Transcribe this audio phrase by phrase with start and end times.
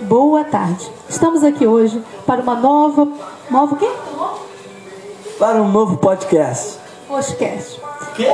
[0.00, 0.90] Boa tarde.
[1.08, 3.08] Estamos aqui hoje para uma nova.
[3.50, 3.88] Nova o quê?
[5.38, 6.78] Para um novo podcast.
[7.08, 7.80] Podcast.
[8.14, 8.30] Quê?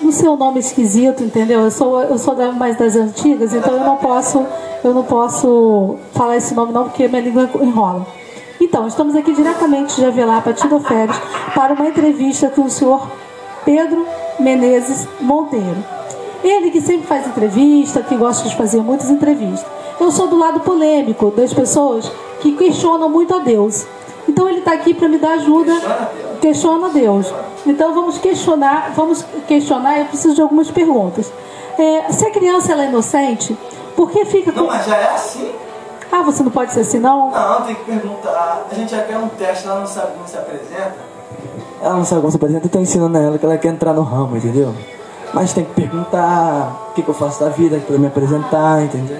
[0.00, 1.60] No seu nome esquisito, entendeu?
[1.60, 4.44] Eu sou, eu sou da, mais das antigas, então eu não posso,
[4.82, 8.04] eu não posso falar esse nome não, porque minha língua enrola.
[8.60, 11.16] Então, estamos aqui diretamente de Avelar para Tino Férias
[11.54, 13.08] para uma entrevista com o senhor
[13.64, 14.04] Pedro
[14.40, 15.76] Menezes Monteiro.
[16.42, 19.83] Ele que sempre faz entrevista, que gosta de fazer muitas entrevistas.
[20.00, 22.10] Eu sou do lado polêmico das pessoas
[22.40, 23.86] que questionam muito a Deus.
[24.28, 25.72] Então ele está aqui para me dar ajuda.
[26.40, 27.32] Questiona Deus.
[27.66, 29.98] Então vamos questionar, vamos questionar.
[29.98, 31.32] Eu preciso de algumas perguntas.
[31.78, 33.56] É, se a criança ela é inocente,
[33.96, 34.60] por que fica com...
[34.60, 35.52] Não, mas já é assim?
[36.12, 37.30] Ah, você não pode ser assim não?
[37.30, 38.66] Não, tem que perguntar.
[38.70, 40.94] A gente já quer um teste, ela não sabe como se apresenta.
[41.82, 44.02] Ela não sabe como se apresenta, eu tô ensinando ela que ela quer entrar no
[44.02, 44.74] ramo, entendeu?
[45.32, 49.18] Mas tem que perguntar o que, que eu faço da vida para me apresentar, entendeu?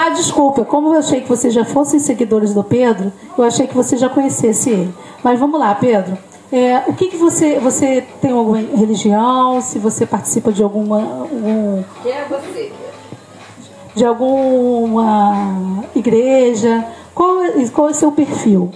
[0.00, 3.74] Ah, desculpa, como eu achei que vocês já fossem seguidores do Pedro, eu achei que
[3.74, 4.94] você já conhecesse ele.
[5.24, 6.16] Mas vamos lá, Pedro.
[6.52, 7.58] É, o que, que você.
[7.58, 9.60] Você tem alguma religião?
[9.60, 10.98] Se você participa de alguma.
[11.00, 12.72] Algum, Quem é você?
[13.94, 16.86] de alguma igreja?
[17.14, 18.70] Qual, é- qual é o seu perfil?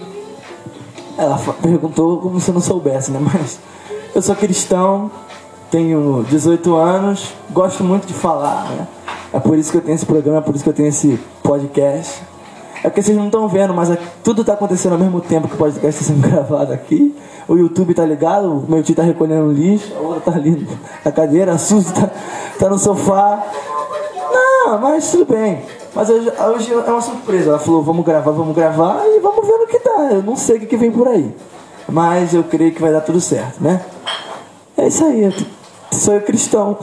[1.17, 3.19] Ela perguntou como se eu não soubesse, né?
[3.21, 3.59] Mas
[4.13, 5.09] eu sou cristão,
[5.73, 8.87] tenho 18 anos, gosto muito de falar, né?
[9.33, 11.19] É por isso que eu tenho esse programa, é por isso que eu tenho esse
[11.41, 12.21] podcast.
[12.83, 15.55] É porque vocês não estão vendo, mas é- tudo está acontecendo ao mesmo tempo que
[15.55, 17.15] o podcast está sendo gravado aqui.
[17.47, 20.67] O YouTube tá ligado, o meu tio tá recolhendo lixo, a outra tá ali
[21.03, 22.07] na cadeira, a Suzy tá,
[22.59, 23.43] tá no sofá.
[24.31, 25.63] Não, mas tudo bem.
[25.95, 27.49] Mas hoje, hoje é uma surpresa.
[27.49, 30.13] Ela falou, vamos gravar, vamos gravar e vamos ver no que dá.
[30.17, 31.35] Eu não sei o que vem por aí.
[31.89, 33.81] Mas eu creio que vai dar tudo certo, né?
[34.77, 35.33] É isso aí.
[35.93, 36.77] Sou cristão.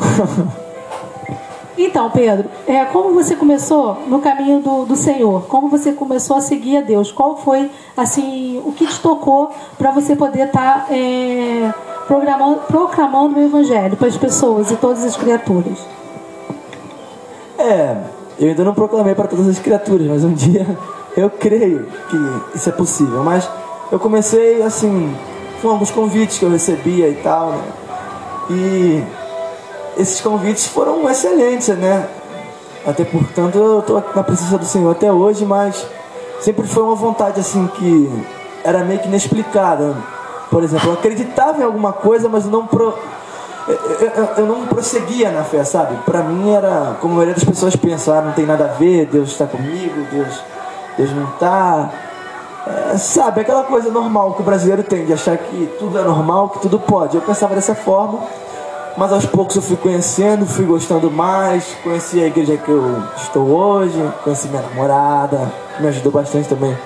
[1.76, 5.46] Então, Pedro, é, como você começou no caminho do, do Senhor?
[5.46, 7.10] Como você começou a seguir a Deus?
[7.10, 11.72] Qual foi, assim, o que te tocou para você poder estar é,
[12.06, 15.78] programando- proclamando o Evangelho para as pessoas e todas as criaturas?
[17.58, 17.96] É,
[18.38, 20.66] eu ainda não proclamei para todas as criaturas, mas um dia
[21.16, 23.24] eu creio que isso é possível.
[23.24, 23.48] Mas
[23.90, 25.16] eu comecei assim,
[25.62, 27.62] com alguns convites que eu recebia e tal, né?
[28.50, 29.02] E
[29.96, 32.06] esses convites foram excelentes, né?
[32.86, 35.86] Até portanto eu estou na presença do Senhor até hoje, mas
[36.40, 38.10] sempre foi uma vontade assim que
[38.64, 39.94] era meio que inexplicada.
[40.50, 42.92] Por exemplo, eu acreditava em alguma coisa, mas não pro,
[43.68, 43.74] eu,
[44.08, 45.94] eu- eu não prosseguia na fé, sabe?
[46.04, 49.06] Pra mim era, como a maioria das pessoas pensa, ah, não tem nada a ver,
[49.06, 50.42] Deus está comigo, Deus,
[50.96, 51.90] Deus não está.
[52.66, 56.50] É, sabe, aquela coisa normal que o brasileiro tem, de achar que tudo é normal,
[56.50, 57.16] que tudo pode.
[57.16, 58.20] Eu pensava dessa forma,
[58.96, 63.48] mas aos poucos eu fui conhecendo, fui gostando mais, conheci a igreja que eu estou
[63.48, 66.76] hoje, conheci minha namorada, me ajudou bastante também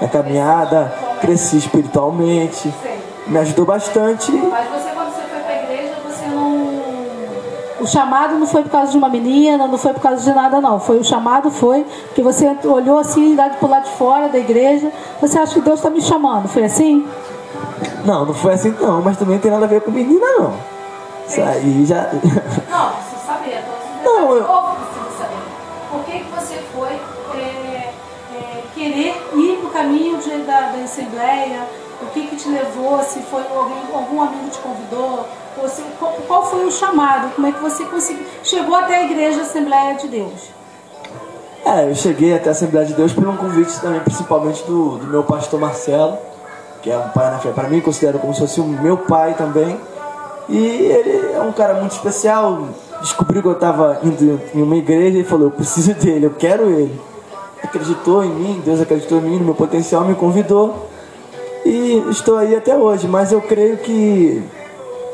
[0.00, 2.72] na caminhada, cresci espiritualmente,
[3.26, 4.32] me ajudou bastante.
[7.82, 10.60] O chamado não foi por causa de uma menina, não foi por causa de nada,
[10.60, 10.78] não.
[10.78, 14.90] Foi o chamado foi porque você olhou assim, lá pro lado de fora da igreja,
[15.20, 16.46] você acha que Deus está me chamando.
[16.48, 17.06] Foi assim?
[18.04, 20.54] Não, não foi assim não, mas também não tem nada a ver com menina não.
[21.26, 22.10] Isso aí já.
[22.70, 23.64] Não, preciso saber.
[24.04, 25.42] Não, eu- preciso saber.
[25.90, 27.00] Por que, que você foi
[27.38, 27.92] é,
[28.36, 31.60] é, querer ir no caminho de- da, da Assembleia?
[32.12, 33.02] Que, que te levou?
[33.02, 35.26] Se foi alguém, algum amigo te convidou?
[35.56, 37.34] Ou se, qual, qual foi o chamado?
[37.34, 38.26] Como é que você conseguiu?
[38.42, 40.50] Chegou até a igreja Assembleia de Deus?
[41.64, 45.06] É, eu cheguei até a Assembleia de Deus por um convite também, principalmente do, do
[45.06, 46.18] meu pastor Marcelo,
[46.82, 49.34] que é um pai na fé para mim, considero como se fosse o meu pai
[49.34, 49.78] também.
[50.48, 52.68] E ele é um cara muito especial.
[53.00, 56.68] Descobriu que eu estava indo em uma igreja e falou: Eu preciso dele, eu quero
[56.68, 57.00] ele.
[57.62, 60.90] Acreditou em mim, Deus acreditou em mim, no meu potencial, me convidou.
[61.64, 64.42] E estou aí até hoje, mas eu creio que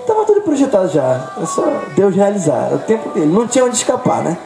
[0.01, 1.31] estava tudo projetado já.
[1.41, 1.63] É só
[1.95, 2.73] Deus realizar.
[2.73, 3.27] O tempo dele.
[3.27, 4.37] Não tinha onde escapar, né?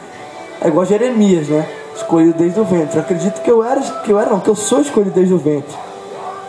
[0.61, 1.67] É igual Jeremias, né?
[1.95, 2.97] Escolhido desde o ventre.
[2.97, 5.37] Eu acredito que eu era, que eu era não, que eu sou escolhido desde o
[5.37, 5.75] ventre.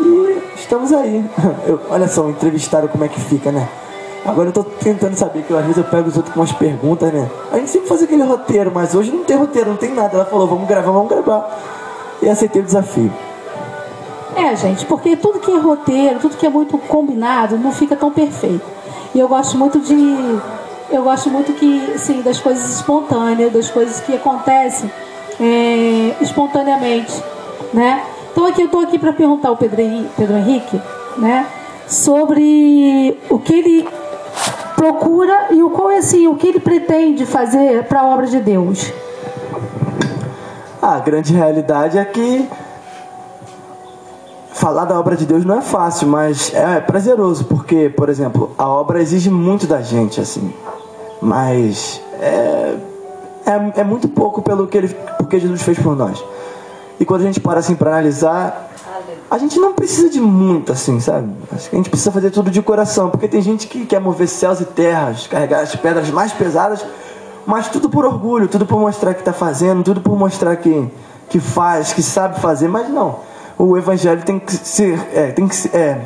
[0.00, 1.24] E estamos aí.
[1.66, 3.68] Eu- olha só, entrevistaram como é que fica, né?
[4.26, 6.52] Agora eu tô tentando saber, que eu, às vezes eu pego os outros com umas
[6.52, 7.28] perguntas, né?
[7.52, 10.14] A gente sempre faz aquele roteiro, mas hoje não tem roteiro, não tem nada.
[10.16, 11.58] Ela falou, vamos gravar, vamos gravar.
[12.22, 13.12] E aceitei o desafio.
[14.36, 18.10] É, gente, porque tudo que é roteiro, tudo que é muito combinado, não fica tão
[18.10, 18.64] perfeito.
[19.14, 19.94] E eu gosto muito de.
[20.90, 24.90] Eu gosto muito que, sim, das coisas espontâneas, das coisas que acontecem
[25.40, 27.12] é, espontaneamente,
[27.72, 28.02] né?
[28.32, 30.80] Então aqui eu estou aqui para perguntar ao Pedro Henrique, Pedro Henrique,
[31.16, 31.46] né?
[31.86, 33.88] Sobre o que ele
[34.74, 38.40] procura e o qual é assim, o que ele pretende fazer para a obra de
[38.40, 38.92] Deus.
[40.82, 42.48] A grande realidade é que
[44.54, 48.68] falar da obra de Deus não é fácil, mas é prazeroso, porque, por exemplo, a
[48.68, 50.54] obra exige muito da gente, assim.
[51.20, 52.76] Mas é,
[53.46, 56.24] é, é muito pouco pelo que, ele, porque Jesus fez por nós.
[57.00, 58.70] E quando a gente para assim para analisar,
[59.28, 61.32] a gente não precisa de muito, assim, sabe?
[61.52, 64.28] Acho que a gente precisa fazer tudo de coração, porque tem gente que quer mover
[64.28, 66.84] céus e terras, carregar as pedras mais pesadas,
[67.44, 70.88] mas tudo por orgulho, tudo por mostrar que está fazendo, tudo por mostrar que,
[71.28, 73.33] que faz, que sabe fazer, mas não.
[73.58, 76.00] O evangelho tem que ser, é, tem que ser, é,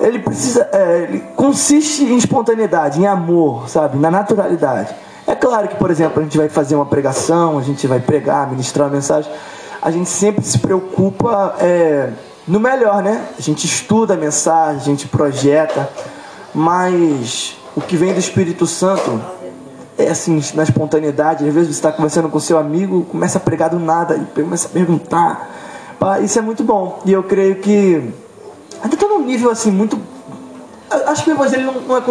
[0.00, 4.94] ele precisa, é, ele consiste em espontaneidade, em amor, sabe, na naturalidade.
[5.26, 8.48] É claro que, por exemplo, a gente vai fazer uma pregação, a gente vai pregar,
[8.50, 9.30] ministrar uma mensagem,
[9.80, 12.10] a gente sempre se preocupa é,
[12.46, 13.24] no melhor, né?
[13.38, 15.88] A gente estuda a mensagem, a gente projeta,
[16.54, 19.20] mas o que vem do Espírito Santo
[19.98, 21.46] é assim, na espontaneidade.
[21.46, 24.68] Às vezes você está conversando com seu amigo, começa a pregar do nada e começa
[24.68, 25.50] a perguntar.
[26.22, 27.00] Isso é muito bom.
[27.04, 28.12] E eu creio que
[28.82, 29.98] ainda está num nível assim muito.
[31.06, 32.02] Acho que o evangelho não, não, é,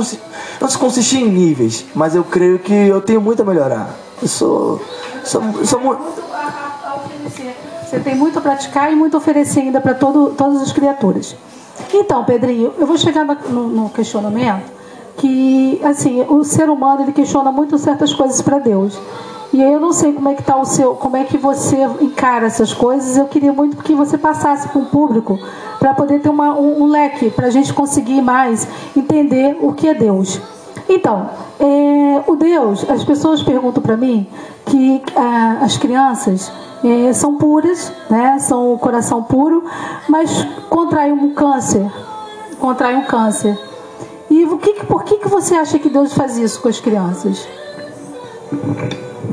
[0.59, 3.89] não se consiste em níveis, mas eu creio que eu tenho muito a melhorar.
[4.21, 4.81] Eu sou.
[5.23, 6.25] sou, sou muito
[7.85, 11.35] você tem muito a praticar e muito a oferecer ainda para todas as criaturas.
[11.93, 14.69] Então, Pedrinho, eu vou chegar no, no questionamento
[15.17, 18.99] que, assim, o ser humano ele questiona muito certas coisas para Deus.
[19.53, 22.45] E eu não sei como é que tá o seu, como é que você encara
[22.45, 23.17] essas coisas.
[23.17, 25.39] Eu queria muito que você passasse para o público
[25.79, 29.87] para poder ter uma, um, um leque para a gente conseguir mais entender o que
[29.87, 30.41] é Deus.
[30.87, 34.27] Então, é, o Deus, as pessoas perguntam para mim
[34.65, 36.51] que ah, as crianças
[36.83, 38.37] é, são puras, né?
[38.39, 39.63] São o coração puro,
[40.07, 41.89] mas contraem um câncer,
[42.59, 43.57] contraem um câncer.
[44.29, 47.47] E o que, por que, que você acha que Deus faz isso com as crianças?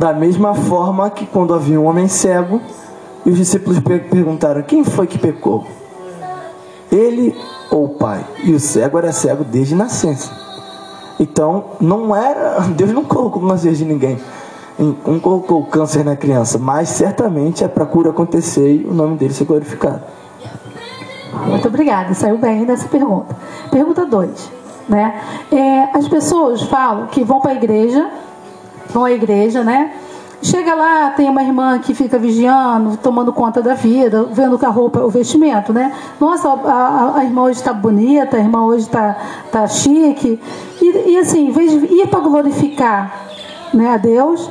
[0.02, 2.60] Da mesma forma que quando havia um homem cego
[3.24, 5.64] e os discípulos perguntaram: quem foi que pecou?
[6.90, 7.32] Ele
[7.70, 8.26] ou o pai?
[8.42, 10.28] E o cego era cego desde nascença.
[11.20, 12.62] Então, não era.
[12.74, 14.18] Deus não colocou câncer de ninguém
[15.06, 19.16] um colocou câncer na criança, mas certamente é para a cura acontecer e o nome
[19.16, 20.00] dele ser glorificado.
[21.46, 23.36] Muito obrigada, saiu bem dessa pergunta.
[23.70, 24.50] Pergunta 2.
[24.88, 25.20] Né?
[25.52, 28.10] É, as pessoas falam que vão para a igreja,
[28.92, 29.92] vão à igreja, né?
[30.42, 34.70] Chega lá, tem uma irmã que fica vigiando, tomando conta da vida, vendo que a
[34.70, 35.92] roupa, o vestimento, né?
[36.20, 39.16] Nossa, a, a, a irmã hoje está bonita, a irmã hoje está
[39.52, 40.40] tá chique.
[40.80, 43.28] E, e assim, em vez de ir para glorificar
[43.72, 44.50] né, a Deus,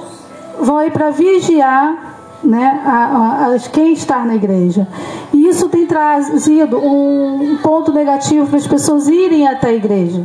[0.61, 4.87] vão aí para vigiar né, a, a, quem está na igreja.
[5.33, 10.23] E isso tem trazido um ponto negativo para as pessoas irem até a igreja.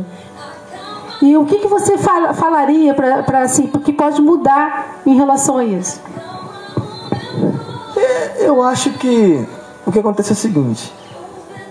[1.21, 5.65] E o que, que você fala, falaria para assim, que pode mudar em relação a
[5.65, 5.99] isso?
[7.95, 9.47] É, eu acho que
[9.85, 10.93] o que acontece é o seguinte: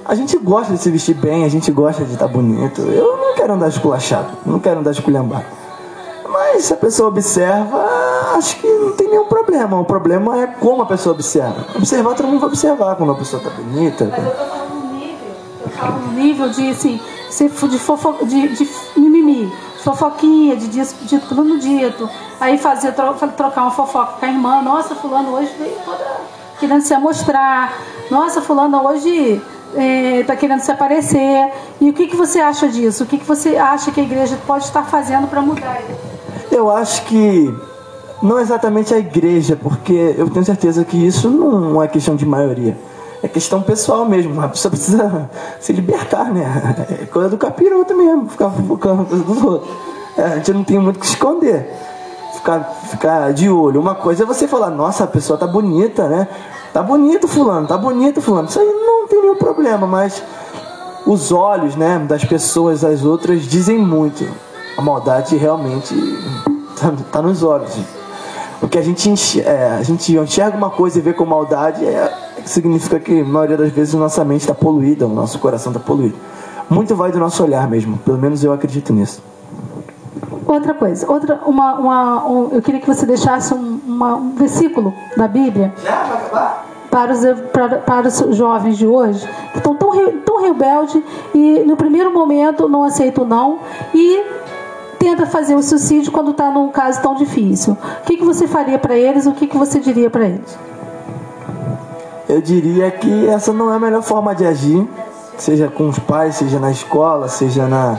[0.04, 2.80] a gente gosta de se vestir bem, a gente gosta de estar bonito.
[2.82, 5.44] Eu não quero andar esculachado, não quero andar esculhambado.
[6.28, 7.86] Mas se a pessoa observa,
[8.34, 9.78] acho que não tem nenhum problema.
[9.80, 11.66] O problema é como a pessoa observa.
[11.74, 14.04] Observar, todo mundo vai observar quando a pessoa está bonita.
[14.10, 15.28] Mas eu tô falando nível.
[15.62, 17.00] Eu falo nível de, assim,
[17.68, 19.52] de, fofo, de, de mimimi,
[19.82, 22.08] fofoquinha, de dito no dito.
[22.40, 24.62] Aí fazer, trocar uma fofoca com a irmã.
[24.62, 26.04] Nossa, fulano hoje veio toda
[26.58, 27.72] querendo se amostrar.
[28.10, 29.40] Nossa, fulano hoje
[30.20, 31.52] está é, querendo se aparecer.
[31.80, 33.04] E o que, que você acha disso?
[33.04, 36.54] O que, que você acha que a igreja pode estar fazendo para mudar isso?
[36.54, 37.54] Eu acho que
[38.22, 42.76] não exatamente a igreja, porque eu tenho certeza que isso não é questão de maioria.
[43.22, 44.40] É questão pessoal mesmo.
[44.40, 45.30] A pessoa precisa
[45.60, 46.86] se libertar, né?
[47.02, 49.70] É coisa do capiroto mesmo, ficar focando coisa dos outros.
[50.16, 51.70] É, a gente não tem muito o que esconder.
[52.34, 53.80] Ficar, ficar de olho.
[53.80, 56.28] Uma coisa é você falar, nossa, a pessoa tá bonita, né?
[56.72, 58.48] Tá bonito fulano, tá bonito fulano.
[58.48, 60.22] Isso aí não tem nenhum problema, mas
[61.06, 64.26] os olhos né, das pessoas, das outras, dizem muito.
[64.76, 65.94] A maldade realmente
[66.74, 67.74] está tá nos olhos.
[68.60, 71.84] O que a gente, enxerga, é, a gente enxerga uma coisa e vê com maldade
[71.84, 72.12] é,
[72.46, 76.14] significa que, a maioria das vezes, nossa mente está poluída, o nosso coração está poluído.
[76.70, 79.22] Muito vai do nosso olhar mesmo, pelo menos eu acredito nisso.
[80.46, 84.94] Outra coisa, outra, uma, uma um, eu queria que você deixasse um, uma, um versículo
[85.16, 85.74] da Bíblia.
[85.82, 86.66] Já vai acabar?
[86.90, 87.20] Para os,
[87.52, 89.90] para, para os jovens de hoje, que estão tão,
[90.24, 91.02] tão rebeldes
[91.34, 93.58] e no primeiro momento não aceitam não
[93.92, 94.22] e
[94.98, 97.76] tenta fazer o suicídio quando está num caso tão difícil.
[98.00, 99.26] O que, que você faria para eles?
[99.26, 100.56] O que, que você diria para eles?
[102.28, 104.86] Eu diria que essa não é a melhor forma de agir,
[105.38, 107.98] seja com os pais, seja na escola, seja na,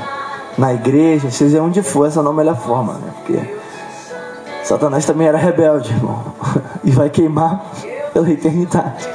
[0.58, 3.14] na igreja, seja onde for, essa não é a melhor forma, né?
[3.16, 3.58] Porque
[4.64, 6.24] Satanás também era rebelde, irmão.
[6.84, 7.66] E vai queimar
[8.14, 9.10] pela eternidade.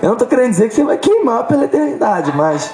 [0.00, 2.70] Eu não estou querendo dizer que você vai queimar pela eternidade, mas.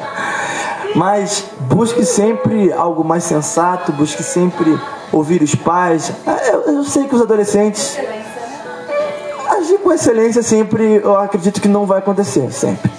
[0.94, 4.78] mas busque sempre algo mais sensato, busque sempre
[5.10, 6.12] ouvir os pais.
[6.26, 7.98] É, eu, eu sei que os adolescentes.
[9.60, 12.90] Agir com excelência sempre, eu acredito que não vai acontecer, sempre.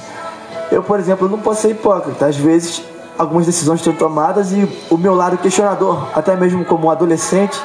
[0.72, 2.28] Eu, por exemplo, não posso ser hipócrita.
[2.28, 2.84] Às vezes,
[3.18, 7.60] algumas decisões estão tomadas e o meu lado questionador, até mesmo como adolescente,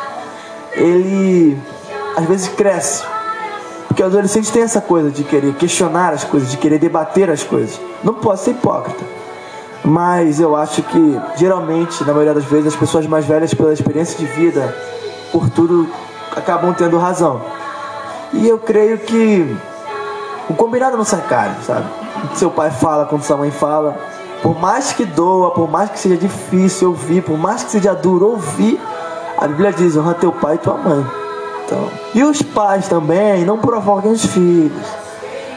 [0.72, 1.60] ele
[2.16, 3.04] às vezes cresce.
[3.86, 7.42] Porque o adolescente tem essa coisa de querer questionar as coisas, de querer debater as
[7.42, 7.78] coisas.
[8.02, 9.04] Não posso ser hipócrita.
[9.84, 14.18] Mas eu acho que, geralmente, na maioria das vezes, as pessoas mais velhas, pela experiência
[14.18, 14.74] de vida,
[15.30, 15.86] por tudo,
[16.34, 17.55] acabam tendo razão.
[18.32, 19.56] E eu creio que
[20.48, 21.86] o combinado não sai caro, sabe?
[22.24, 23.96] O que seu pai fala quando sua mãe fala.
[24.42, 28.30] Por mais que doa, por mais que seja difícil ouvir, por mais que seja duro
[28.30, 28.80] ouvir,
[29.38, 31.04] a Bíblia diz: honra teu pai e tua mãe.
[31.64, 34.86] Então, e os pais também não provoquem os filhos.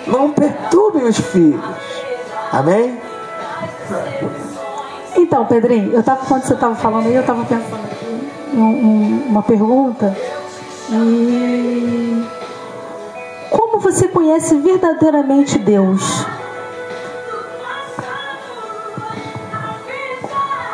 [0.08, 1.62] Não perturbem os filhos.
[2.52, 3.00] Amém?
[5.16, 7.90] Então, Pedrinho, eu tava, quando você estava falando aí, eu estava pensando
[8.54, 10.16] em um, uma pergunta.
[10.92, 12.26] E
[13.50, 16.26] como você conhece verdadeiramente Deus?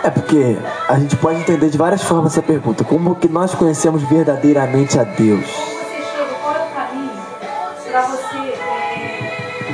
[0.03, 2.83] É porque a gente pode entender de várias formas essa pergunta.
[2.83, 5.45] Como que nós conhecemos verdadeiramente a Deus?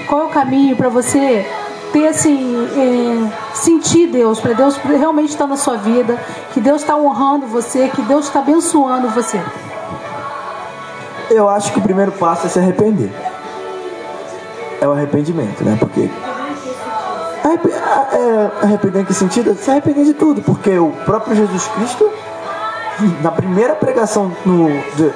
[0.08, 1.46] Qual é o caminho para você
[1.92, 6.18] ter assim, é, sentir Deus, para Deus realmente estar na sua vida,
[6.54, 9.42] que Deus está honrando você, que Deus está abençoando você?
[11.34, 13.12] Eu acho que o primeiro passo é se arrepender.
[14.82, 15.78] É o arrependimento, né?
[15.80, 16.10] Porque
[18.14, 19.56] é, arrepender em que sentido?
[19.56, 22.10] Se arrepender de tudo, porque o próprio Jesus Cristo,
[23.22, 24.68] na primeira pregação no,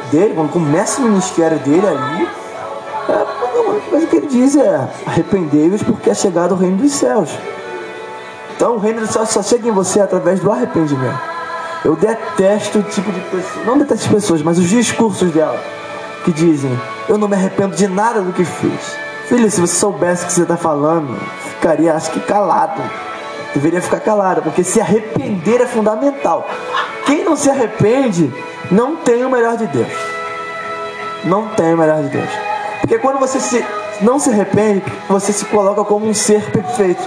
[0.10, 2.30] dele, quando começa o ministério dele ali,
[3.10, 7.30] é, única coisa que ele diz é: arrependei-vos porque é chegado o reino dos céus.
[8.56, 11.36] Então o reino dos céus só chega em você através do arrependimento.
[11.84, 15.60] Eu detesto o tipo de pessoa, não detesto as pessoas, mas os discursos dela
[16.26, 16.78] que dizem:
[17.08, 18.98] Eu não me arrependo de nada do que fiz.
[19.30, 21.18] Filho, se você soubesse o que você está falando,
[21.54, 22.82] ficaria, acho que, calado.
[23.54, 26.46] Deveria ficar calado, porque se arrepender é fundamental.
[27.06, 28.34] Quem não se arrepende,
[28.70, 29.92] não tem o melhor de Deus.
[31.24, 32.30] Não tem o melhor de Deus.
[32.82, 33.66] Porque quando você se,
[34.02, 37.02] não se arrepende, você se coloca como um ser perfeito.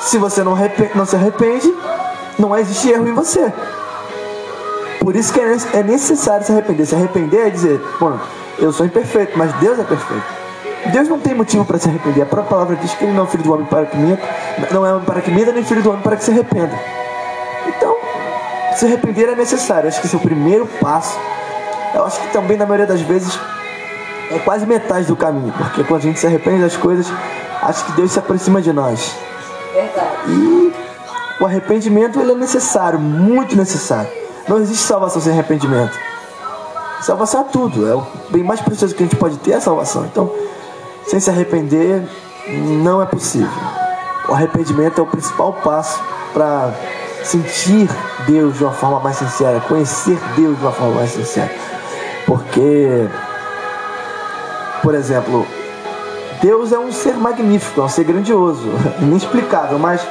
[0.00, 0.56] Se você não,
[0.94, 1.72] não se arrepende,
[2.38, 3.52] não existe erro em você.
[5.00, 6.86] Por isso que é, é necessário se arrepender.
[6.86, 8.18] Se arrepender é dizer, bom,
[8.58, 10.38] eu sou imperfeito, mas Deus é perfeito.
[10.92, 12.22] Deus não tem motivo para se arrepender.
[12.22, 14.22] A própria palavra diz que ele não é filho do homem para que minta,
[14.70, 16.78] não é homem para que minta, nem filho do homem para que se arrependa.
[17.66, 17.96] Então,
[18.76, 19.88] se arrepender é necessário.
[19.88, 21.18] Acho que esse é o primeiro passo.
[21.94, 23.38] Eu acho que também, na maioria das vezes,
[24.30, 25.52] é quase metade do caminho.
[25.52, 27.06] Porque quando a gente se arrepende das coisas,
[27.62, 29.16] acho que Deus se aproxima de nós.
[29.72, 30.08] Verdade.
[30.28, 30.74] E
[31.40, 34.10] o arrependimento ele é necessário, muito necessário.
[34.48, 35.98] Não existe salvação sem arrependimento.
[37.02, 37.86] Salvação é tudo.
[37.86, 40.04] É o bem mais precioso que a gente pode ter é a salvação.
[40.04, 40.32] Então,
[41.06, 42.02] sem se arrepender,
[42.82, 43.48] não é possível.
[44.28, 46.02] O arrependimento é o principal passo
[46.32, 46.72] para
[47.22, 47.88] sentir
[48.26, 51.50] Deus de uma forma mais sincera, conhecer Deus de uma forma mais sincera.
[52.26, 53.08] Porque,
[54.82, 55.46] por exemplo,
[56.42, 58.68] Deus é um ser magnífico, é um ser grandioso,
[59.00, 60.06] inexplicável, mas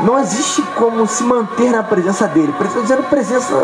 [0.00, 2.52] não existe como se manter na presença dele.
[2.60, 3.54] Estou dizendo presença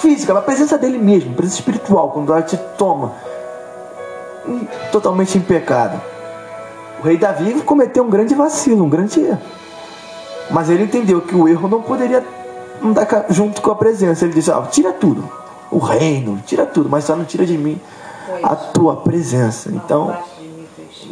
[0.00, 3.12] física, mas presença dele mesmo, presença espiritual, quando ela te toma
[4.90, 6.00] totalmente em pecado.
[7.00, 9.40] O rei Davi cometeu um grande vacilo, um grande erro.
[10.50, 12.22] Mas ele entendeu que o erro não poderia
[12.82, 14.24] andar junto com a presença.
[14.24, 15.28] Ele disse: ah, tira tudo,
[15.70, 17.80] o reino, tira tudo, mas só não tira de mim
[18.42, 19.70] a tua presença.
[19.70, 20.16] Então,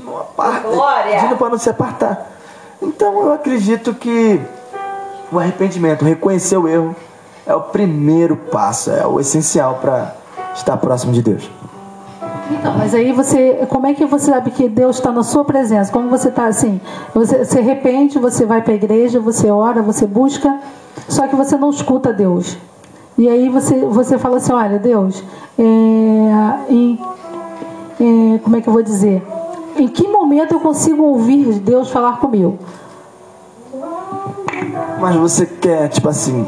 [0.05, 0.69] não aparta,
[1.11, 2.31] pedindo para não se apartar.
[2.83, 4.41] Então, eu acredito que
[5.33, 6.95] o arrependimento, reconhecer o erro,
[7.47, 10.15] é o primeiro passo, é o essencial para
[10.55, 11.51] estar próximo de Deus.
[12.51, 15.93] Então, mas aí você, como é que você sabe que Deus está na sua presença?
[15.93, 16.81] Como você está assim?
[17.15, 20.59] Você se arrepende, você vai para a igreja, você ora, você busca,
[21.09, 22.59] só que você não escuta Deus.
[23.17, 25.23] E aí você, você fala assim, olha, Deus,
[25.59, 25.63] é,
[26.73, 26.99] em,
[28.01, 29.23] é, como é que eu vou dizer?
[29.77, 32.59] Em que momento eu consigo ouvir Deus falar comigo?
[35.01, 36.47] Mas você quer, tipo assim,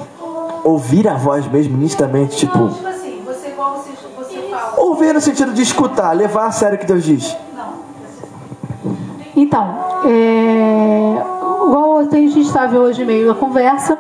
[0.63, 2.59] ouvir a voz mesmo, nistamente, tipo.
[2.59, 4.75] Não, tipo assim, você, igual você, você fala.
[4.81, 7.37] Ouvir no sentido de escutar, levar a sério o que Deus diz.
[7.55, 8.93] Não.
[9.35, 11.23] Então, é,
[11.67, 13.99] igual a gente estava hoje meio na conversa,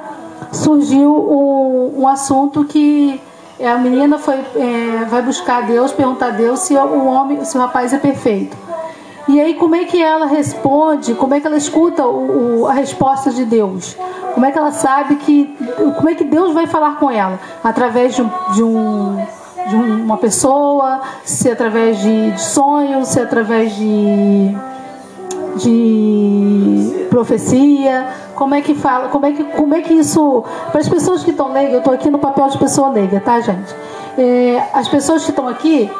[0.52, 3.20] surgiu um, um assunto que
[3.64, 7.60] a menina foi, é, vai buscar Deus, perguntar a Deus se o homem, se o
[7.60, 8.56] rapaz é perfeito.
[9.28, 11.14] E aí como é que ela responde?
[11.14, 13.96] Como é que ela escuta o, o, a resposta de Deus?
[14.34, 15.56] Como é que ela sabe que
[15.96, 19.26] como é que Deus vai falar com ela através de um, de, um,
[19.68, 24.54] de uma pessoa, se através de, de sonhos, se através de
[25.56, 30.88] de profecia, como é que fala, como é que, como é que isso, para as
[30.88, 33.74] pessoas que estão leigas, eu estou aqui no papel de pessoa leiga, tá gente?
[34.16, 35.90] É, as pessoas que estão aqui,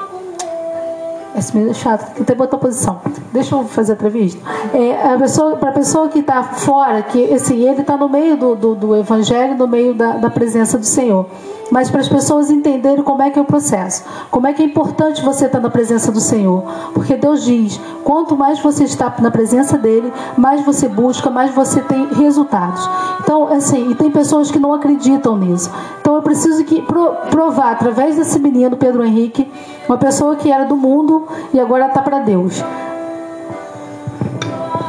[1.35, 3.01] é chato, que tem outra posição.
[3.33, 4.41] Deixa eu fazer a entrevista.
[4.75, 8.37] É, a pessoa, para a pessoa que está fora, que assim, ele está no meio
[8.37, 11.27] do, do, do, evangelho, no meio da, da presença do Senhor.
[11.73, 14.67] Mas para as pessoas entenderem como é que é o processo, como é que é
[14.67, 16.62] importante você estar na presença do Senhor.
[16.93, 21.81] Porque Deus diz: quanto mais você está na presença dele, mais você busca, mais você
[21.81, 22.87] tem resultados.
[23.21, 25.71] Então, assim, e tem pessoas que não acreditam nisso.
[25.99, 26.85] Então eu preciso que
[27.31, 29.50] provar através desse menino Pedro Henrique,
[29.88, 32.62] uma pessoa que era do mundo e agora está para Deus.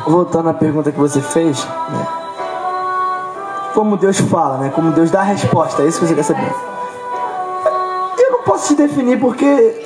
[0.05, 2.22] Voltando à pergunta que você fez, né?
[3.73, 4.71] Como Deus fala, né?
[4.73, 6.53] Como Deus dá a resposta, é isso que você quer saber.
[8.17, 9.83] Eu não posso te definir porque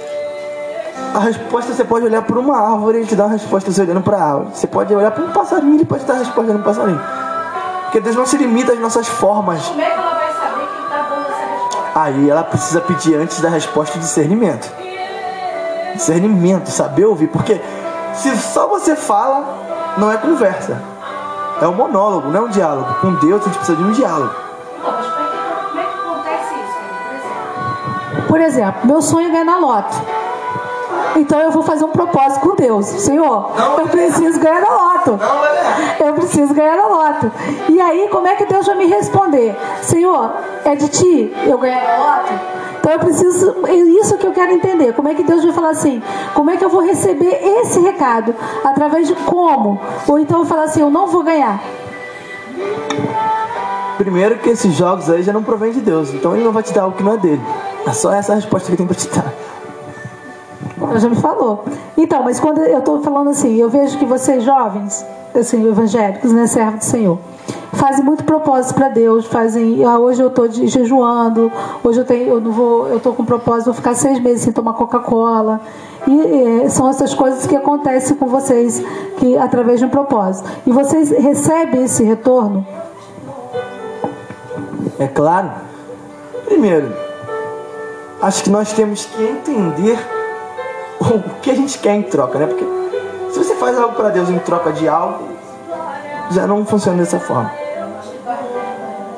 [1.13, 3.82] a resposta você pode olhar para uma árvore e ele te dá uma resposta você
[3.82, 4.50] olhando para a árvore.
[4.53, 7.01] Você pode olhar para um passarinho e ele pode dar a resposta no passarinho.
[7.84, 9.65] Porque Deus não se limita às nossas formas.
[9.65, 12.00] Como é que ela vai saber que ele está dando essa resposta?
[12.00, 14.70] Aí ela precisa pedir antes da resposta discernimento.
[15.96, 17.27] Discernimento, saber ouvir.
[17.27, 17.60] Porque
[18.13, 20.97] se só você fala, não é conversa.
[21.62, 22.94] É um monólogo, não é um diálogo.
[23.02, 24.34] Com Deus a gente precisa de um diálogo.
[24.84, 28.28] Não, mas como é que acontece isso?
[28.28, 29.96] Por exemplo, meu sonho é ganhar na loto.
[31.16, 32.86] Então eu vou fazer um propósito com Deus.
[32.86, 35.20] Senhor, eu preciso ganhar na loto.
[36.00, 37.32] Eu preciso ganhar na loto.
[37.70, 39.58] E aí, como é que Deus vai me responder?
[39.82, 40.32] Senhor,
[40.64, 42.57] é de ti eu ganhar na loto?
[42.80, 44.94] Então eu preciso, é isso que eu quero entender.
[44.94, 46.02] Como é que Deus vai falar assim?
[46.34, 48.34] Como é que eu vou receber esse recado?
[48.64, 49.80] Através de como?
[50.08, 51.62] Ou então eu vou falar assim, eu não vou ganhar.
[53.98, 56.13] Primeiro que esses jogos aí já não provém de Deus.
[56.13, 57.42] Então ele não vai te dar o que não é dele.
[57.86, 59.34] É só essa resposta que ele tem para te dar.
[60.80, 61.66] Ela já me falou.
[61.98, 65.04] Então, mas quando eu estou falando assim, eu vejo que vocês jovens,
[65.36, 67.20] assim, evangélicos, né, servos do Senhor,
[67.74, 71.52] fazem muito propósito para Deus, fazem, ah, hoje eu estou jejuando,
[71.84, 74.54] hoje eu tenho, eu não vou, eu tô com propósito, vou ficar seis meses sem
[74.54, 75.62] tomar Coca-Cola.
[76.08, 78.82] E é, são essas coisas que acontecem com vocês,
[79.18, 80.50] que através de um propósito.
[80.66, 82.66] E vocês recebem esse retorno?
[85.00, 85.52] É claro.
[86.46, 86.94] Primeiro,
[88.22, 90.00] acho que nós temos que entender
[91.00, 92.48] o que a gente quer em troca, né?
[92.48, 92.66] Porque
[93.60, 95.30] faz algo para Deus em troca de algo,
[96.32, 97.52] já não funciona dessa forma.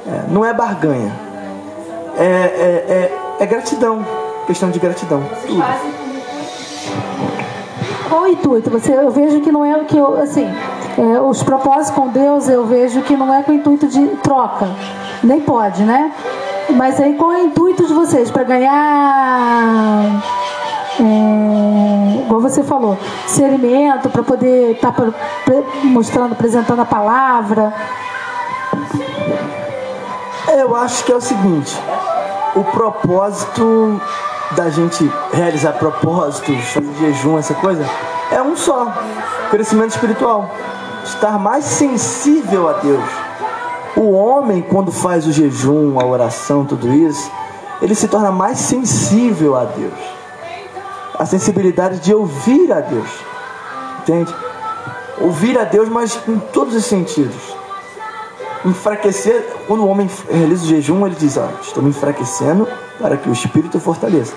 [0.07, 1.11] É, não é barganha.
[2.17, 4.05] É, é, é, é, gratidão.
[4.47, 5.21] Questão de gratidão.
[5.45, 5.63] Tudo.
[8.09, 8.69] Qual o intuito?
[8.71, 10.51] Você, eu vejo que não é o que eu, assim,
[10.97, 14.67] é, os propósitos com Deus eu vejo que não é com o intuito de troca.
[15.23, 16.11] Nem pode, né?
[16.71, 18.31] Mas aí qual é o intuito de vocês?
[18.31, 20.21] Para ganhar
[21.01, 25.03] é, igual você falou, se alimento para poder estar tá
[25.83, 27.73] mostrando, apresentando a palavra.
[30.47, 31.77] Eu acho que é o seguinte,
[32.55, 34.01] o propósito
[34.51, 37.85] da gente realizar propósitos, fazer jejum, essa coisa,
[38.31, 38.91] é um só,
[39.49, 40.49] crescimento espiritual.
[41.03, 43.03] Estar mais sensível a Deus.
[43.95, 47.31] O homem, quando faz o jejum, a oração, tudo isso,
[47.81, 50.18] ele se torna mais sensível a Deus
[51.19, 53.09] a sensibilidade de ouvir a Deus.
[53.99, 54.33] Entende?
[55.19, 57.55] Ouvir a Deus, mas em todos os sentidos.
[58.65, 62.65] Enfraquecer, quando o homem realiza o jejum, ele diz: ah, Estou me enfraquecendo
[62.97, 64.33] para que o espírito fortaleça.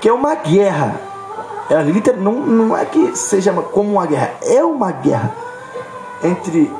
[0.00, 0.98] Que é uma guerra.
[1.68, 5.34] É, liter, não, não é que seja como uma guerra, é uma guerra
[6.22, 6.70] entre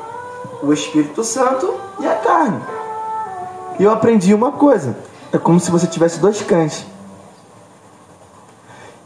[0.62, 2.60] o Espírito Santo e a carne.
[3.78, 4.96] E eu aprendi uma coisa:
[5.32, 6.84] é como se você tivesse dois cães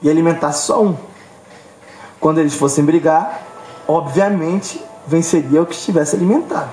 [0.02, 0.96] e alimentasse só um.
[2.20, 3.42] Quando eles fossem brigar,
[3.86, 6.70] obviamente venceria o que estivesse alimentado.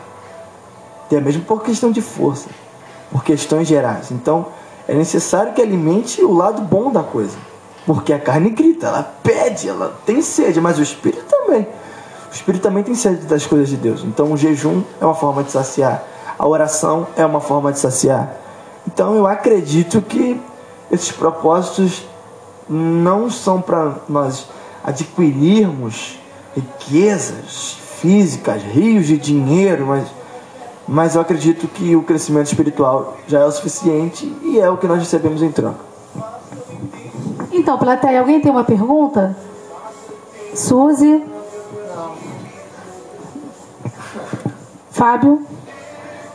[1.05, 2.49] Até mesmo por questão de força,
[3.11, 4.11] por questões gerais.
[4.11, 4.47] Então,
[4.87, 7.37] é necessário que alimente o lado bom da coisa.
[7.85, 11.67] Porque a carne grita, ela pede, ela tem sede, mas o espírito também.
[12.31, 14.03] O espírito também tem sede das coisas de Deus.
[14.03, 16.03] Então, o jejum é uma forma de saciar,
[16.39, 18.35] a oração é uma forma de saciar.
[18.87, 20.39] Então, eu acredito que
[20.91, 22.05] esses propósitos
[22.69, 24.47] não são para nós
[24.83, 26.19] adquirirmos
[26.55, 30.07] riquezas físicas, rios de dinheiro, mas,
[30.87, 34.87] mas eu acredito que o crescimento espiritual já é o suficiente e é o que
[34.87, 35.93] nós recebemos em troca.
[37.51, 39.37] Então, plateia, alguém tem uma pergunta?
[40.53, 41.23] Suzy?
[44.91, 45.45] Fábio?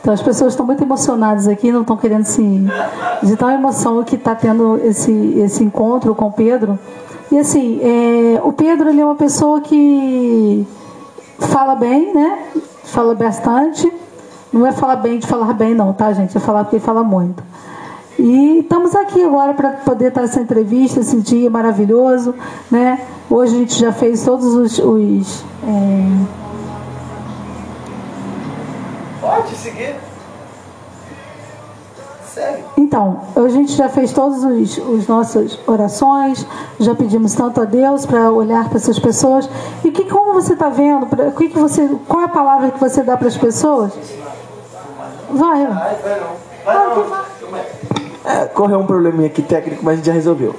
[0.08, 2.40] Então as pessoas estão muito emocionadas aqui, não estão querendo se.
[3.22, 6.78] de tal emoção que está tendo esse, esse encontro com o Pedro.
[7.30, 10.66] E assim, é, o Pedro ele é uma pessoa que
[11.38, 12.38] fala bem, né?
[12.84, 13.92] Fala bastante.
[14.50, 16.34] Não é falar bem de falar bem, não, tá, gente?
[16.34, 17.42] É falar porque fala muito.
[18.18, 22.34] E estamos aqui agora para poder estar essa entrevista, esse dia maravilhoso,
[22.70, 22.98] né?
[23.28, 26.47] Hoje a gente já fez todos os, os é,
[29.48, 29.96] Pode seguir.
[32.34, 32.64] Segue.
[32.76, 36.46] Então, a gente já fez todas as nossas orações,
[36.78, 39.48] já pedimos tanto a Deus para olhar para essas pessoas.
[39.82, 41.06] E que como você está vendo?
[41.06, 43.92] Pra, que que você, qual é a palavra que você dá para as pessoas?
[45.30, 45.66] Vai.
[45.66, 46.28] Vai, vai não.
[46.64, 47.28] Vai não.
[48.24, 50.54] É, correu um probleminha aqui técnico, mas a gente já resolveu.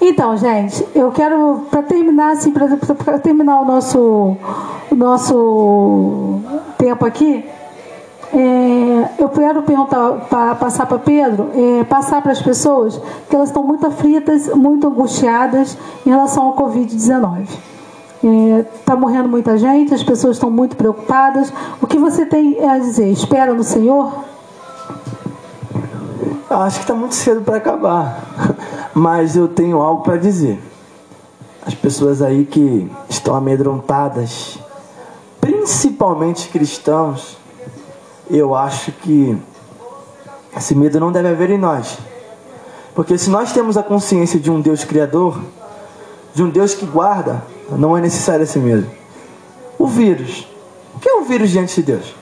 [0.00, 4.36] Então, gente, eu quero para terminar assim, para terminar o nosso
[4.90, 6.40] o nosso
[6.78, 7.44] tempo aqui,
[8.32, 10.26] é, eu quero perguntar,
[10.58, 15.76] passar para Pedro, é, passar para as pessoas que elas estão muito aflitas, muito angustiadas
[16.04, 17.46] em relação ao Covid-19.
[18.80, 21.52] Está é, morrendo muita gente, as pessoas estão muito preocupadas.
[21.80, 23.10] O que você tem a dizer?
[23.10, 24.12] Espera no Senhor?
[26.48, 28.22] Acho que está muito cedo para acabar,
[28.96, 30.58] mas eu tenho algo para dizer.
[31.66, 34.58] As pessoas aí que estão amedrontadas,
[35.38, 37.36] principalmente cristãos,
[38.30, 39.36] eu acho que
[40.56, 41.98] esse medo não deve haver em nós.
[42.94, 45.42] Porque se nós temos a consciência de um Deus criador,
[46.34, 48.90] de um Deus que guarda, não é necessário esse medo.
[49.78, 50.48] O vírus.
[50.94, 52.14] O que é um vírus diante de Deus?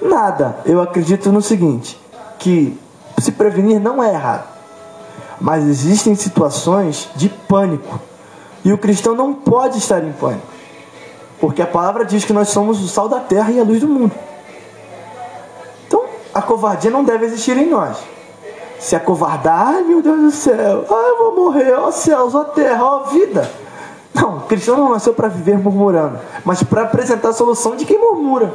[0.00, 0.60] Nada.
[0.64, 2.00] Eu acredito no seguinte,
[2.38, 2.78] que
[3.18, 4.55] se prevenir não é errado.
[5.40, 8.00] Mas existem situações de pânico.
[8.64, 10.46] E o cristão não pode estar em pânico.
[11.40, 13.88] Porque a palavra diz que nós somos o sal da terra e a luz do
[13.88, 14.12] mundo.
[15.86, 17.98] Então, a covardia não deve existir em nós.
[18.78, 22.84] Se acovardar, ai meu Deus do céu, ai eu vou morrer, ó céus, ó terra,
[22.84, 23.50] ó vida.
[24.14, 27.98] Não, o cristão não nasceu para viver murmurando, mas para apresentar a solução de quem
[27.98, 28.54] murmura.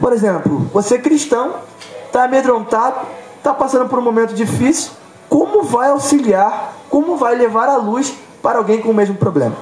[0.00, 1.54] Por exemplo, você é cristão,
[2.06, 4.92] está amedrontado, está passando por um momento difícil,
[5.30, 8.12] como vai auxiliar, como vai levar a luz
[8.42, 9.56] para alguém com o mesmo problema?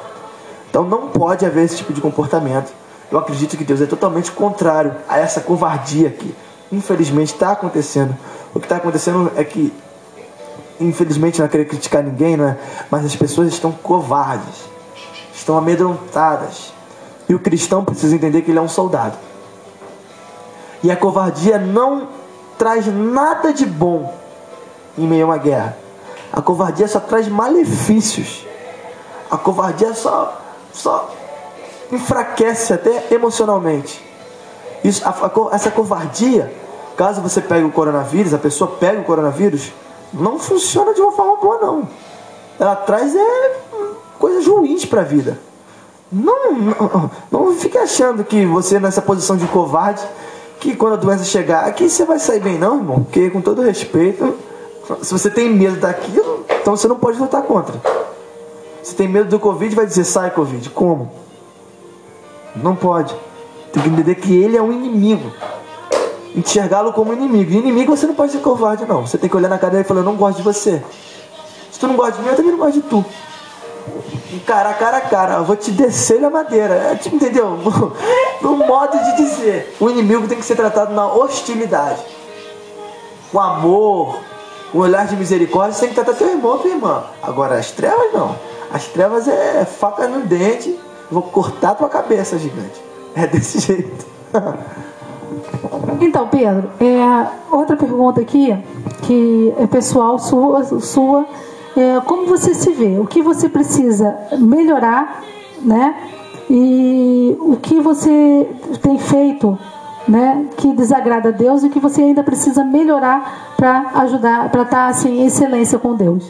[0.70, 2.72] Então não pode haver esse tipo de comportamento.
[3.12, 6.34] Eu acredito que Deus é totalmente contrário a essa covardia que,
[6.72, 8.16] infelizmente, está acontecendo.
[8.54, 9.72] O que está acontecendo é que,
[10.80, 12.56] infelizmente, não quero criticar ninguém, né?
[12.90, 14.64] mas as pessoas estão covardes,
[15.34, 16.72] estão amedrontadas.
[17.28, 19.16] E o cristão precisa entender que ele é um soldado.
[20.82, 22.08] E a covardia não
[22.56, 24.14] traz nada de bom
[24.98, 25.76] em meio a uma guerra.
[26.32, 28.46] A covardia só traz malefícios.
[29.30, 30.38] A covardia só
[30.72, 31.10] só
[31.90, 34.04] enfraquece até emocionalmente.
[34.84, 36.52] Isso, a, a, essa covardia,
[36.96, 39.72] caso você pegue o coronavírus, a pessoa pega o coronavírus,
[40.12, 41.88] não funciona de uma forma boa não.
[42.58, 43.56] Ela traz é,
[44.18, 45.38] coisas ruins para a vida.
[46.10, 50.02] Não, não, não fique achando que você nessa posição de covarde,
[50.58, 53.04] que quando a doença chegar aqui você vai sair bem não, irmão.
[53.04, 54.34] Porque com todo respeito,
[55.02, 57.74] se você tem medo daquilo, então você não pode lutar contra.
[58.82, 60.70] Se tem medo do Covid, vai dizer sai Covid.
[60.70, 61.12] Como?
[62.56, 63.14] Não pode.
[63.72, 65.30] Tem que entender que ele é um inimigo.
[66.34, 67.52] Enxergá-lo como inimigo.
[67.52, 69.06] E inimigo você não pode ser covarde, não.
[69.06, 70.82] Você tem que olhar na cara dele e falar: Eu não gosto de você.
[71.70, 73.04] Se tu não gosta de mim, eu também não gosto de tu.
[74.46, 76.74] Cara a cara, eu vou te descer na madeira.
[76.74, 77.58] É, entendeu?
[78.40, 79.74] No modo de dizer.
[79.80, 82.00] O inimigo tem que ser tratado na hostilidade.
[83.32, 84.20] Com amor,
[84.72, 87.04] com olhar de misericórdia, você tem que tratar teu irmão, tua irmã.
[87.22, 88.36] Agora, as trevas não.
[88.72, 90.78] As trevas é faca no dente,
[91.10, 92.82] vou cortar tua cabeça, gigante.
[93.14, 94.06] É desse jeito.
[96.00, 98.56] então, Pedro, é, outra pergunta aqui,
[99.02, 101.26] que é pessoal sua, sua
[101.76, 102.98] é, como você se vê?
[102.98, 105.22] O que você precisa melhorar,
[105.62, 105.94] né?
[106.50, 108.48] E o que você
[108.82, 109.58] tem feito,
[110.08, 110.46] né?
[110.56, 114.88] Que desagrada a Deus e que você ainda precisa melhorar para ajudar, para estar tá,
[114.88, 116.24] assim em excelência com Deus.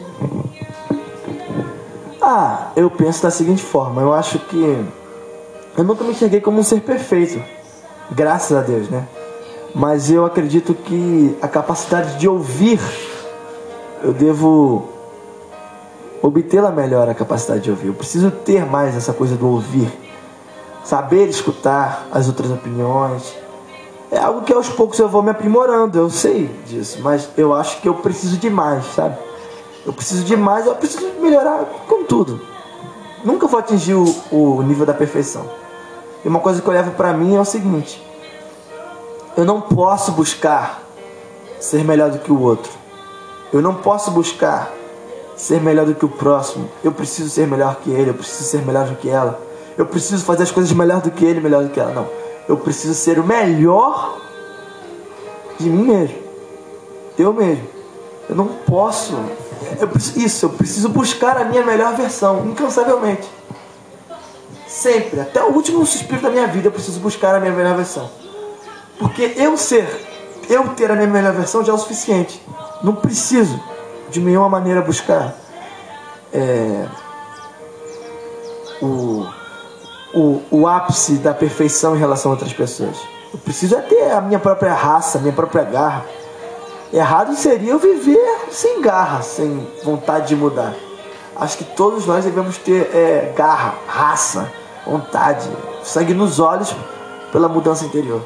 [2.21, 4.85] Ah, eu penso da seguinte forma: eu acho que
[5.77, 7.41] eu nunca me enxerguei como um ser perfeito,
[8.11, 9.07] graças a Deus, né?
[9.73, 12.79] Mas eu acredito que a capacidade de ouvir,
[14.03, 14.89] eu devo
[16.21, 17.87] obtê-la melhor, a capacidade de ouvir.
[17.87, 19.87] Eu preciso ter mais essa coisa do ouvir,
[20.83, 23.35] saber escutar as outras opiniões.
[24.11, 27.79] É algo que aos poucos eu vou me aprimorando, eu sei disso, mas eu acho
[27.79, 29.15] que eu preciso de mais, sabe?
[29.85, 32.41] Eu preciso de mais, eu preciso melhorar com tudo.
[33.23, 35.45] Nunca vou atingir o, o nível da perfeição.
[36.23, 38.03] E uma coisa que eu levo para mim é o seguinte:
[39.37, 40.81] eu não posso buscar
[41.59, 42.71] ser melhor do que o outro.
[43.53, 44.71] Eu não posso buscar
[45.35, 46.69] ser melhor do que o próximo.
[46.83, 49.39] Eu preciso ser melhor que ele, eu preciso ser melhor do que ela.
[49.77, 51.93] Eu preciso fazer as coisas melhor do que ele, melhor do que ela.
[51.93, 52.07] Não.
[52.49, 54.19] Eu preciso ser o melhor
[55.59, 56.17] de mim mesmo.
[57.15, 57.67] Eu mesmo.
[58.27, 59.13] Eu não posso.
[59.79, 63.29] Eu, isso, eu preciso buscar a minha melhor versão, incansavelmente.
[64.67, 68.09] Sempre, até o último suspiro da minha vida, eu preciso buscar a minha melhor versão.
[68.97, 69.87] Porque eu ser,
[70.49, 72.41] eu ter a minha melhor versão já é o suficiente.
[72.81, 73.61] Não preciso
[74.09, 75.35] de nenhuma maneira buscar
[76.33, 76.87] é,
[78.81, 79.27] o,
[80.13, 82.97] o, o ápice da perfeição em relação a outras pessoas.
[83.31, 86.05] Eu preciso é ter a minha própria raça, a minha própria garra.
[86.91, 90.73] Errado seria eu viver sem garra, sem vontade de mudar.
[91.35, 94.51] Acho que todos nós devemos ter é, garra, raça,
[94.85, 95.47] vontade,
[95.83, 96.75] sangue nos olhos
[97.31, 98.21] pela mudança interior.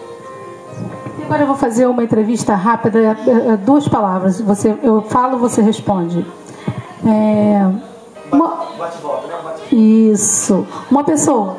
[1.20, 4.40] E agora eu vou fazer uma entrevista rápida, é, é, duas palavras.
[4.42, 6.26] Você, eu falo, você responde.
[7.06, 7.70] É,
[8.32, 8.66] uma,
[9.72, 10.66] isso.
[10.90, 11.58] Uma pessoa.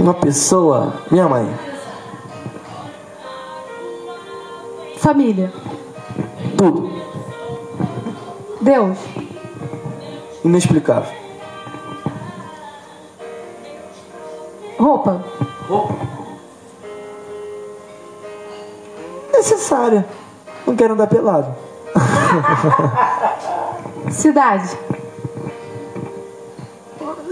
[0.00, 0.94] Uma pessoa.
[1.10, 1.46] Minha mãe.
[4.96, 5.52] Família.
[6.56, 6.90] Tudo.
[8.62, 8.98] Deus.
[10.42, 11.14] Inexplicável.
[14.78, 15.22] Roupa.
[15.68, 15.94] Roupa.
[19.34, 20.06] Necessária.
[20.66, 21.54] Não quero andar pelado.
[24.10, 24.78] Cidade.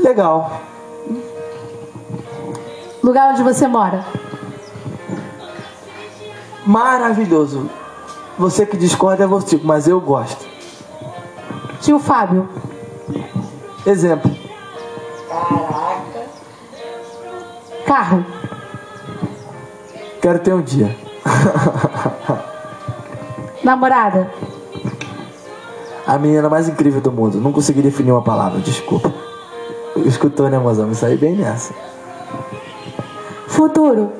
[0.00, 0.68] Legal.
[3.08, 4.04] Lugar onde você mora.
[6.66, 7.70] Maravilhoso.
[8.38, 10.46] Você que discorda é você, mas eu gosto.
[11.80, 12.46] Tio Fábio.
[13.86, 14.30] Exemplo.
[15.26, 16.26] Caraca.
[17.86, 18.26] Carro.
[20.20, 20.94] Quero ter um dia.
[23.64, 24.30] Namorada.
[26.06, 27.40] A menina mais incrível do mundo.
[27.40, 29.10] Não consegui definir uma palavra, desculpa.
[30.04, 30.86] Escutou, né, mozão?
[30.86, 31.87] Me saí bem nessa.
[33.58, 34.12] Futuro.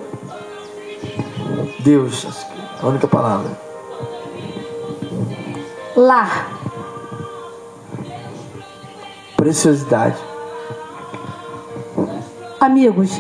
[1.79, 2.27] Deus,
[2.83, 3.57] a única palavra.
[5.97, 6.49] Lar.
[9.37, 10.17] Preciosidade.
[12.59, 13.13] Amigos.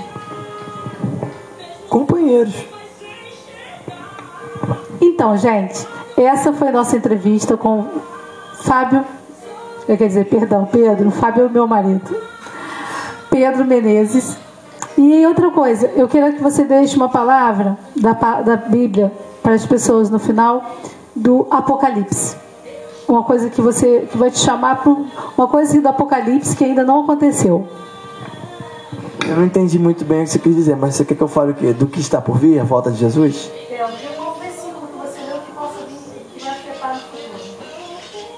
[1.89, 2.65] Companheiros.
[5.01, 7.87] Então, gente, essa foi nossa entrevista com
[8.65, 9.05] Fábio.
[9.87, 11.13] Quer dizer, perdão, Pedro.
[11.13, 12.21] Fábio é o meu marido.
[13.31, 14.48] Pedro Menezes.
[14.99, 19.65] E outra coisa, eu quero que você deixe uma palavra da, da Bíblia para as
[19.65, 20.75] pessoas no final
[21.15, 22.37] do Apocalipse.
[23.07, 24.97] Uma coisa que você que vai te chamar para
[25.39, 27.69] uma coisa do Apocalipse que ainda não aconteceu.
[29.25, 31.29] Eu não entendi muito bem o que você quis dizer, mas você quer que eu
[31.29, 31.73] fale o quê?
[31.73, 33.53] Do que está por vir, a volta de Jesus?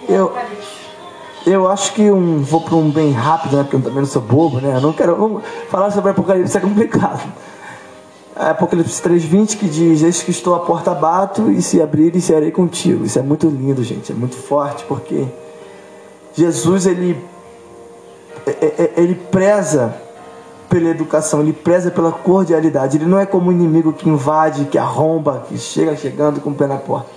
[0.07, 0.13] É?
[0.13, 0.31] Eu,
[1.51, 3.63] eu acho que um, vou para um bem rápido, né?
[3.63, 4.77] Porque eu também não sou bobo, né?
[4.77, 7.23] Eu não quero não, falar sobre Apocalipse, é complicado.
[8.37, 12.21] É Apocalipse 3,20 que diz: Eis que estou à porta bato e se abrir e
[12.21, 13.05] serei contigo.
[13.05, 14.13] Isso é muito lindo, gente.
[14.13, 15.27] É muito forte porque
[16.35, 17.23] Jesus ele,
[18.47, 19.95] é, é, ele preza
[20.69, 22.97] pela educação, ele preza pela cordialidade.
[22.97, 26.55] Ele não é como um inimigo que invade, que arromba, que chega chegando com o
[26.55, 27.09] pé na porta.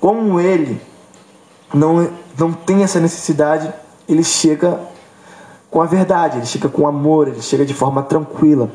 [0.00, 0.80] Como ele
[1.74, 3.72] não, não tem essa necessidade,
[4.08, 4.80] ele chega
[5.70, 8.70] com a verdade, ele chega com amor, ele chega de forma tranquila.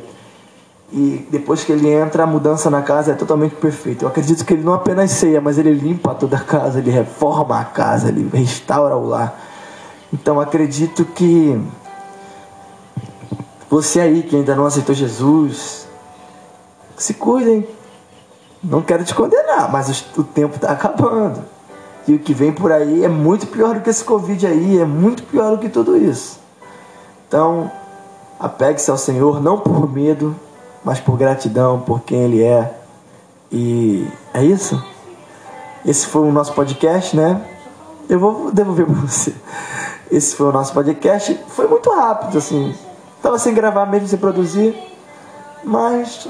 [0.91, 4.05] E depois que ele entra, a mudança na casa é totalmente perfeita.
[4.05, 7.59] Eu acredito que ele não apenas ceia, mas ele limpa toda a casa, ele reforma
[7.59, 9.37] a casa, ele restaura o lar.
[10.13, 11.61] Então acredito que
[13.69, 15.87] você aí que ainda não aceitou Jesus,
[16.95, 17.67] se cuidem.
[18.63, 21.56] Não quero te condenar, mas o tempo está acabando.
[22.07, 24.85] E o que vem por aí é muito pior do que esse Covid aí, é
[24.85, 26.39] muito pior do que tudo isso.
[27.27, 27.69] Então,
[28.39, 30.33] apegue-se ao Senhor, não por medo,
[30.83, 32.73] mas por gratidão, por quem Ele é.
[33.51, 34.81] E é isso.
[35.85, 37.41] Esse foi o nosso podcast, né?
[38.09, 39.33] Eu vou devolver para você.
[40.09, 41.37] Esse foi o nosso podcast.
[41.49, 42.73] Foi muito rápido, assim.
[43.21, 44.77] Tava sem gravar mesmo, sem produzir.
[45.63, 46.27] Mas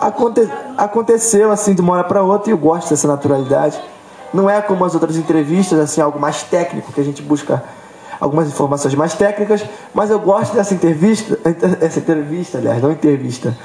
[0.00, 3.80] aconte aconteceu assim de uma hora para outra e eu gosto dessa naturalidade.
[4.36, 7.64] Não é como as outras entrevistas, assim, algo mais técnico, que a gente busca
[8.20, 11.38] algumas informações mais técnicas, mas eu gosto dessa entrevista,
[11.80, 13.56] essa entrevista, aliás, não entrevista,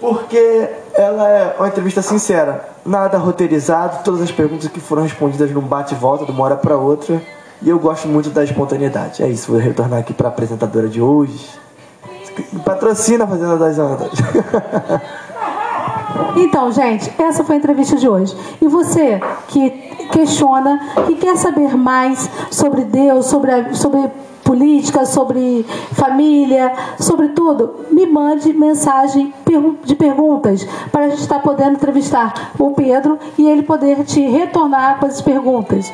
[0.00, 5.60] porque ela é uma entrevista sincera, nada roteirizado, todas as perguntas que foram respondidas num
[5.60, 7.20] bate e volta de uma hora para outra.
[7.60, 9.20] E eu gosto muito da espontaneidade.
[9.20, 11.50] É isso, vou retornar aqui para a apresentadora de hoje.
[12.64, 14.12] Patrocina a Fazenda das Ondas.
[16.36, 18.36] Então, gente, essa foi a entrevista de hoje.
[18.60, 19.70] E você que
[20.12, 24.10] questiona, que quer saber mais sobre Deus, sobre, a, sobre
[24.44, 29.32] política, sobre família, sobre tudo, me mande mensagem
[29.84, 34.98] de perguntas para a gente estar podendo entrevistar o Pedro e ele poder te retornar
[34.98, 35.92] com as perguntas.